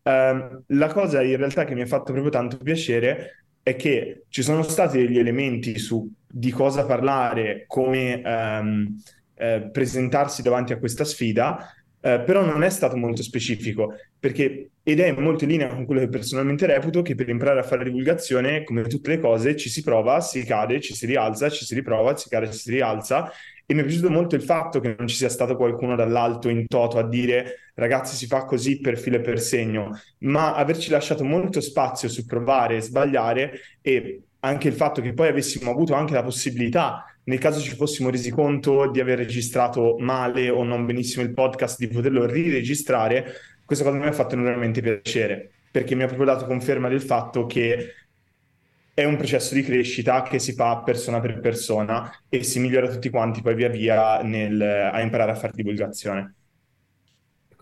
Uh, 0.00 0.62
la 0.68 0.86
cosa 0.92 1.22
in 1.22 1.36
realtà 1.36 1.64
che 1.64 1.74
mi 1.74 1.80
ha 1.80 1.86
fatto 1.86 2.12
proprio 2.12 2.30
tanto 2.30 2.58
piacere 2.58 3.38
è 3.62 3.76
che 3.76 4.24
ci 4.28 4.42
sono 4.42 4.62
stati 4.62 4.98
degli 4.98 5.18
elementi 5.18 5.78
su 5.78 6.10
di 6.26 6.50
cosa 6.50 6.84
parlare, 6.84 7.64
come 7.66 8.22
um, 8.24 9.02
eh, 9.34 9.68
presentarsi 9.70 10.42
davanti 10.42 10.72
a 10.72 10.78
questa 10.78 11.04
sfida, 11.04 11.72
eh, 12.02 12.20
però 12.20 12.44
non 12.44 12.64
è 12.64 12.70
stato 12.70 12.96
molto 12.96 13.22
specifico, 13.22 13.94
perché, 14.18 14.70
ed 14.82 15.00
è 15.00 15.12
molto 15.12 15.44
in 15.44 15.50
linea 15.50 15.68
con 15.68 15.86
quello 15.86 16.00
che 16.00 16.08
personalmente 16.08 16.66
reputo, 16.66 17.00
che 17.02 17.14
per 17.14 17.28
imparare 17.28 17.60
a 17.60 17.62
fare 17.62 17.84
divulgazione, 17.84 18.64
come 18.64 18.82
tutte 18.82 19.10
le 19.10 19.20
cose, 19.20 19.56
ci 19.56 19.70
si 19.70 19.82
prova, 19.82 20.20
si 20.20 20.44
cade, 20.44 20.80
ci 20.80 20.94
si 20.94 21.06
rialza, 21.06 21.48
ci 21.48 21.64
si 21.64 21.74
riprova, 21.74 22.16
si 22.16 22.28
cade, 22.28 22.50
ci 22.50 22.58
si 22.58 22.70
rialza, 22.72 23.30
e 23.64 23.74
mi 23.74 23.82
è 23.82 23.84
piaciuto 23.84 24.10
molto 24.10 24.34
il 24.34 24.42
fatto 24.42 24.80
che 24.80 24.96
non 24.98 25.06
ci 25.06 25.14
sia 25.14 25.28
stato 25.28 25.56
qualcuno 25.56 25.94
dall'alto 25.94 26.48
in 26.48 26.66
toto 26.66 26.98
a 26.98 27.08
dire 27.08 27.70
ragazzi 27.74 28.16
si 28.16 28.26
fa 28.26 28.44
così 28.44 28.80
per 28.80 28.98
filo 28.98 29.16
e 29.16 29.20
per 29.20 29.40
segno, 29.40 29.96
ma 30.18 30.54
averci 30.54 30.90
lasciato 30.90 31.24
molto 31.24 31.60
spazio 31.60 32.08
su 32.08 32.26
provare 32.26 32.76
e 32.76 32.80
sbagliare 32.82 33.52
e 33.80 34.22
anche 34.40 34.68
il 34.68 34.74
fatto 34.74 35.00
che 35.00 35.12
poi 35.14 35.28
avessimo 35.28 35.70
avuto 35.70 35.94
anche 35.94 36.14
la 36.14 36.22
possibilità, 36.24 37.04
nel 37.24 37.38
caso 37.38 37.60
ci 37.60 37.76
fossimo 37.76 38.10
resi 38.10 38.30
conto 38.30 38.90
di 38.90 39.00
aver 39.00 39.18
registrato 39.18 39.96
male 39.98 40.50
o 40.50 40.64
non 40.64 40.84
benissimo 40.84 41.24
il 41.24 41.32
podcast, 41.32 41.78
di 41.78 41.88
poterlo 41.88 42.26
riregistrare, 42.26 43.32
questa 43.64 43.84
cosa 43.84 43.96
mi 43.96 44.06
ha 44.06 44.12
fatto 44.12 44.34
enormemente 44.34 44.80
piacere, 44.80 45.50
perché 45.70 45.94
mi 45.94 46.02
ha 46.02 46.06
proprio 46.06 46.26
dato 46.26 46.46
conferma 46.46 46.88
del 46.88 47.00
fatto 47.00 47.46
che 47.46 47.94
è 48.94 49.04
un 49.04 49.16
processo 49.16 49.54
di 49.54 49.62
crescita 49.62 50.22
che 50.22 50.38
si 50.38 50.52
fa 50.52 50.82
persona 50.82 51.20
per 51.20 51.40
persona 51.40 52.10
e 52.28 52.42
si 52.42 52.58
migliora 52.58 52.88
tutti 52.88 53.08
quanti 53.08 53.40
poi 53.40 53.54
via 53.54 53.68
via 53.68 54.20
nel, 54.22 54.60
a 54.60 55.00
imparare 55.00 55.30
a 55.30 55.36
fare 55.36 55.52
divulgazione. 55.54 56.34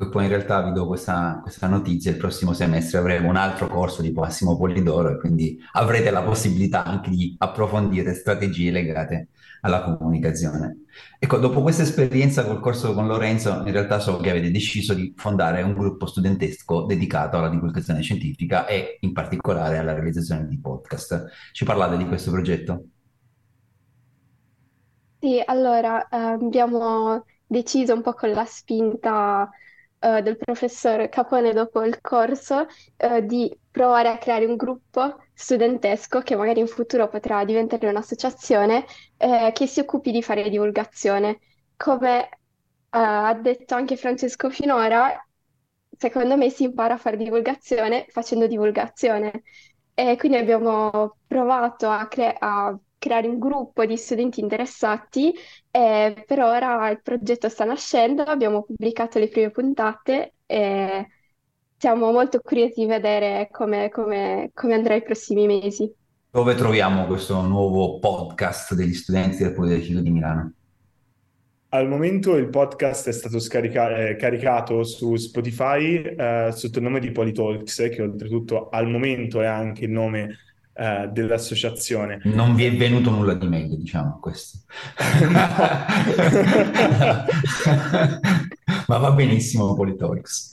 E 0.00 0.08
poi 0.08 0.22
in 0.22 0.30
realtà 0.30 0.62
vi 0.62 0.72
do 0.72 0.86
questa, 0.86 1.40
questa, 1.42 1.68
notizia, 1.68 2.10
il 2.10 2.16
prossimo 2.16 2.54
semestre 2.54 2.96
avremo 2.96 3.28
un 3.28 3.36
altro 3.36 3.68
corso 3.68 4.00
di 4.00 4.10
Massimo 4.10 4.56
Polidoro 4.56 5.10
e 5.10 5.18
quindi 5.18 5.60
avrete 5.72 6.10
la 6.10 6.22
possibilità 6.22 6.84
anche 6.84 7.10
di 7.10 7.34
approfondire 7.38 8.14
strategie 8.14 8.70
legate 8.70 9.28
alla 9.60 9.82
comunicazione. 9.82 10.84
Ecco, 11.18 11.38
dopo 11.38 11.62
questa 11.62 11.82
esperienza 11.82 12.44
col 12.44 12.60
corso 12.60 12.94
con 12.94 13.06
Lorenzo, 13.06 13.62
in 13.66 13.72
realtà 13.72 13.98
so 13.98 14.16
che 14.18 14.30
avete 14.30 14.50
deciso 14.50 14.94
di 14.94 15.12
fondare 15.16 15.62
un 15.62 15.74
gruppo 15.74 16.06
studentesco 16.06 16.82
dedicato 16.82 17.36
alla 17.36 17.48
divulgazione 17.48 18.02
scientifica 18.02 18.66
e 18.66 18.98
in 19.00 19.12
particolare 19.12 19.78
alla 19.78 19.94
realizzazione 19.94 20.46
di 20.46 20.58
podcast. 20.58 21.26
Ci 21.52 21.64
parlate 21.64 21.96
di 21.96 22.06
questo 22.06 22.30
progetto? 22.30 22.84
Sì, 25.20 25.42
allora 25.44 26.08
eh, 26.08 26.16
abbiamo 26.16 27.24
deciso 27.46 27.92
un 27.92 28.00
po' 28.00 28.14
con 28.14 28.30
la 28.30 28.46
spinta 28.46 29.50
eh, 30.00 30.22
del 30.22 30.36
professor 30.36 31.08
Capone 31.08 31.52
dopo 31.52 31.82
il 31.84 32.00
corso 32.00 32.66
eh, 32.96 33.24
di 33.24 33.56
provare 33.70 34.08
a 34.08 34.18
creare 34.18 34.46
un 34.46 34.56
gruppo 34.56 35.22
studentesco 35.32 36.20
che 36.20 36.36
magari 36.36 36.60
in 36.60 36.66
futuro 36.66 37.08
potrà 37.08 37.44
diventare 37.44 37.88
un'associazione 37.88 38.84
eh, 39.16 39.50
che 39.54 39.66
si 39.66 39.80
occupi 39.80 40.10
di 40.10 40.22
fare 40.22 40.48
divulgazione. 40.50 41.40
Come 41.76 42.28
eh, 42.28 42.28
ha 42.90 43.34
detto 43.34 43.74
anche 43.74 43.96
Francesco 43.96 44.50
finora, 44.50 45.24
secondo 45.96 46.36
me 46.36 46.50
si 46.50 46.64
impara 46.64 46.94
a 46.94 46.96
fare 46.98 47.16
divulgazione 47.16 48.06
facendo 48.08 48.46
divulgazione. 48.46 49.42
E 49.94 50.16
quindi 50.16 50.38
abbiamo 50.38 51.18
provato 51.26 51.88
a, 51.90 52.08
cre- 52.08 52.34
a 52.38 52.76
creare 53.00 53.26
un 53.26 53.38
gruppo 53.38 53.84
di 53.86 53.96
studenti 53.96 54.40
interessati 54.40 55.32
e 55.70 56.22
per 56.26 56.38
ora 56.38 56.90
il 56.90 57.00
progetto 57.02 57.48
sta 57.48 57.64
nascendo, 57.64 58.22
abbiamo 58.22 58.62
pubblicato 58.62 59.18
le 59.18 59.28
prime 59.28 59.50
puntate 59.50 60.34
e 60.44 61.06
siamo 61.78 62.12
molto 62.12 62.40
curiosi 62.40 62.82
di 62.82 62.86
vedere 62.86 63.48
come, 63.50 63.88
come, 63.88 64.50
come 64.52 64.74
andrà 64.74 64.94
i 64.96 65.02
prossimi 65.02 65.46
mesi. 65.46 65.90
Dove 66.30 66.54
troviamo 66.54 67.06
questo 67.06 67.40
nuovo 67.40 67.98
podcast 67.98 68.74
degli 68.74 68.94
studenti 68.94 69.42
del 69.42 69.54
Politecnico 69.54 70.00
di 70.00 70.10
Milano? 70.10 70.52
Al 71.70 71.88
momento 71.88 72.36
il 72.36 72.50
podcast 72.50 73.08
è 73.08 73.12
stato 73.12 73.38
scarica- 73.38 73.96
eh, 73.96 74.16
caricato 74.16 74.84
su 74.84 75.16
Spotify 75.16 76.02
eh, 76.02 76.50
sotto 76.52 76.78
il 76.78 76.84
nome 76.84 77.00
di 77.00 77.12
Politalks, 77.12 77.88
che 77.90 78.02
oltretutto 78.02 78.68
al 78.68 78.88
momento 78.88 79.40
è 79.40 79.46
anche 79.46 79.86
il 79.86 79.90
nome 79.90 80.36
eh, 80.80 81.10
dell'associazione. 81.12 82.22
Non 82.24 82.54
vi 82.54 82.64
è 82.64 82.74
venuto 82.74 83.10
nulla 83.10 83.34
di 83.34 83.46
meglio, 83.46 83.76
diciamo, 83.76 84.18
questo. 84.18 84.60
Ma 88.86 88.96
va 88.96 89.12
benissimo 89.12 89.74
Politalks. 89.74 90.48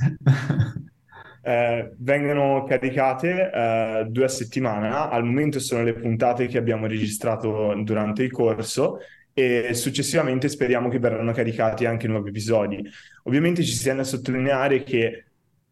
Eh, 1.41 1.93
vengono 1.99 2.65
caricate 2.67 3.51
eh, 3.53 4.05
due 4.09 4.25
a 4.25 4.27
settimana, 4.27 5.09
al 5.09 5.23
momento 5.23 5.61
sono 5.61 5.83
le 5.83 5.93
puntate 5.93 6.47
che 6.47 6.57
abbiamo 6.57 6.87
registrato 6.87 7.73
durante 7.85 8.23
il 8.23 8.31
corso 8.31 8.97
e 9.33 9.73
successivamente 9.75 10.49
speriamo 10.49 10.89
che 10.89 10.99
verranno 10.99 11.31
caricati 11.31 11.85
anche 11.85 12.09
nuovi 12.09 12.27
episodi. 12.29 12.83
Ovviamente 13.23 13.63
ci 13.63 13.71
si 13.71 13.83
tiene 13.83 14.01
a 14.01 14.03
sottolineare 14.03 14.83
che 14.83 15.26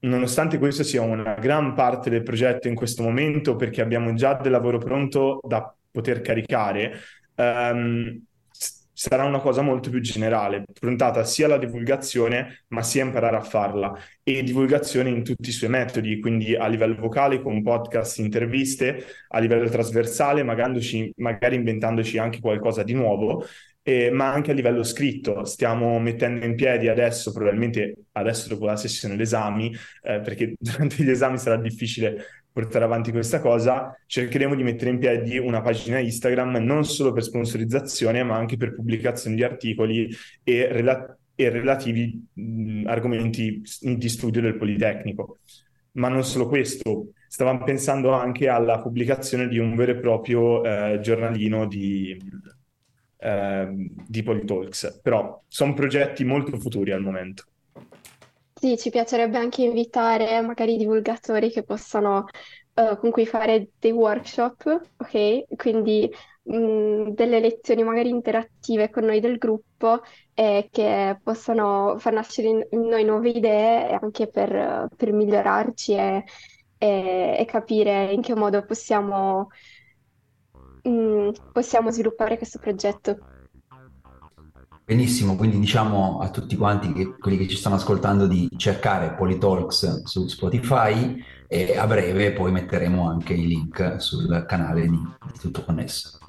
nonostante 0.05 0.57
questo 0.57 0.83
sia 0.83 1.01
una 1.01 1.33
gran 1.35 1.73
parte 1.73 2.09
del 2.09 2.23
progetto 2.23 2.67
in 2.67 2.75
questo 2.75 3.03
momento, 3.03 3.55
perché 3.55 3.81
abbiamo 3.81 4.13
già 4.13 4.33
del 4.35 4.51
lavoro 4.51 4.77
pronto 4.77 5.39
da 5.43 5.73
poter 5.91 6.21
caricare, 6.21 6.99
um, 7.35 8.21
sarà 8.97 9.25
una 9.25 9.39
cosa 9.39 9.61
molto 9.61 9.89
più 9.89 9.99
generale, 9.99 10.63
puntata 10.79 11.25
sia 11.25 11.47
alla 11.47 11.57
divulgazione, 11.57 12.63
ma 12.69 12.81
sia 12.81 13.03
imparare 13.03 13.35
a 13.35 13.41
farla. 13.41 13.93
E 14.23 14.41
divulgazione 14.41 15.09
in 15.09 15.23
tutti 15.23 15.49
i 15.49 15.51
suoi 15.51 15.69
metodi, 15.69 16.19
quindi 16.19 16.55
a 16.55 16.67
livello 16.67 16.95
vocale, 16.95 17.41
con 17.41 17.61
podcast, 17.61 18.19
interviste, 18.19 19.03
a 19.29 19.39
livello 19.39 19.67
trasversale, 19.67 20.43
magari 20.43 21.55
inventandoci 21.55 22.17
anche 22.17 22.39
qualcosa 22.39 22.83
di 22.83 22.93
nuovo, 22.93 23.45
eh, 23.87 24.09
ma 24.09 24.33
anche 24.33 24.49
a 24.49 24.53
livello 24.55 24.83
scritto. 24.83 25.45
Stiamo 25.45 25.99
mettendo 25.99 26.43
in 26.43 26.55
piedi 26.55 26.87
adesso, 26.87 27.31
probabilmente 27.31 28.05
adesso 28.13 28.49
dopo 28.49 28.65
la 28.65 28.75
sessione 28.77 29.15
d'esami, 29.15 29.71
eh, 30.01 30.21
perché 30.21 30.55
durante 30.57 31.03
gli 31.03 31.09
esami 31.09 31.37
sarà 31.37 31.57
difficile 31.57 32.43
portare 32.51 32.85
avanti 32.85 33.11
questa 33.11 33.39
cosa, 33.41 33.95
cercheremo 34.07 34.55
di 34.55 34.63
mettere 34.63 34.89
in 34.89 34.97
piedi 34.97 35.37
una 35.37 35.61
pagina 35.61 35.99
Instagram 35.99 36.55
non 36.63 36.83
solo 36.83 37.11
per 37.11 37.21
sponsorizzazione, 37.21 38.23
ma 38.23 38.35
anche 38.35 38.57
per 38.57 38.73
pubblicazione 38.73 39.35
di 39.35 39.43
articoli 39.43 40.09
e, 40.43 40.67
rela- 40.71 41.15
e 41.35 41.49
relativi 41.49 42.27
mh, 42.33 42.87
argomenti 42.87 43.61
di 43.81 44.09
studio 44.09 44.41
del 44.41 44.57
Politecnico. 44.57 45.39
Ma 45.93 46.07
non 46.07 46.23
solo 46.23 46.47
questo, 46.47 47.11
stavamo 47.27 47.63
pensando 47.63 48.11
anche 48.11 48.47
alla 48.47 48.79
pubblicazione 48.79 49.47
di 49.47 49.59
un 49.59 49.75
vero 49.75 49.91
e 49.91 49.99
proprio 49.99 50.63
eh, 50.63 50.99
giornalino 51.01 51.67
di, 51.67 52.17
eh, 53.17 53.67
di 54.07 54.23
Politalks, 54.23 54.99
però 55.01 55.41
sono 55.47 55.73
progetti 55.73 56.23
molto 56.23 56.57
futuri 56.59 56.91
al 56.91 57.01
momento. 57.01 57.45
Sì, 58.57 58.77
ci 58.77 58.89
piacerebbe 58.89 59.37
anche 59.37 59.63
invitare 59.63 60.41
magari 60.41 60.77
divulgatori 60.77 61.51
che 61.51 61.63
possano, 61.63 62.25
eh, 62.73 62.97
con 62.99 63.11
cui 63.11 63.25
fare 63.25 63.69
dei 63.77 63.91
workshop, 63.91 64.81
ok? 64.97 65.55
Quindi 65.55 66.09
mh, 66.43 67.09
delle 67.11 67.39
lezioni 67.39 67.83
magari 67.83 68.09
interattive 68.09 68.89
con 68.89 69.03
noi 69.05 69.19
del 69.19 69.37
gruppo 69.37 70.01
e 70.33 70.69
che 70.71 71.19
possano 71.21 71.97
far 71.99 72.13
nascere 72.13 72.47
in, 72.47 72.65
in 72.71 72.81
noi 72.87 73.03
nuove 73.03 73.29
idee 73.29 73.97
anche 74.01 74.27
per, 74.29 74.87
per 74.95 75.11
migliorarci 75.11 75.93
e, 75.93 76.23
e, 76.77 77.35
e 77.39 77.45
capire 77.45 78.11
in 78.13 78.21
che 78.21 78.35
modo 78.35 78.63
possiamo 78.65 79.49
mm, 80.87 81.29
possiamo 81.51 81.91
sviluppare 81.91 82.37
questo 82.37 82.59
progetto. 82.59 83.17
Benissimo, 84.85 85.35
quindi 85.35 85.59
diciamo 85.59 86.19
a 86.19 86.29
tutti 86.29 86.55
quanti, 86.55 86.93
che, 86.93 87.15
quelli 87.17 87.37
che 87.37 87.47
ci 87.47 87.55
stanno 87.55 87.75
ascoltando, 87.75 88.27
di 88.27 88.47
cercare 88.55 89.15
Politalks 89.15 90.03
su 90.03 90.27
Spotify 90.27 91.23
e 91.47 91.75
a 91.75 91.87
breve 91.87 92.33
poi 92.33 92.51
metteremo 92.51 93.09
anche 93.09 93.33
i 93.33 93.47
link 93.47 93.95
sul 93.99 94.45
canale 94.47 94.81
di, 94.81 94.89
di 94.89 95.39
Tutto 95.39 95.63
Connesso. 95.63 96.19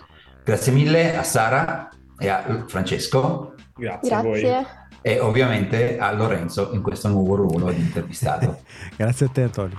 Grazie 0.42 0.72
mille 0.72 1.16
a 1.16 1.22
Sara 1.22 1.90
e 2.18 2.28
a 2.28 2.64
Francesco. 2.66 3.54
Grazie, 3.74 4.08
Grazie. 4.08 4.56
a 4.56 4.62
voi. 4.62 4.66
E 5.02 5.20
ovviamente 5.20 5.98
a 5.98 6.10
Lorenzo 6.12 6.72
in 6.72 6.80
questo 6.80 7.08
nuovo 7.08 7.34
ruolo 7.34 7.70
di 7.70 7.80
intervistato. 7.80 8.62
Grazie 8.96 9.26
a 9.26 9.28
te 9.28 9.42
Antonio. 9.42 9.78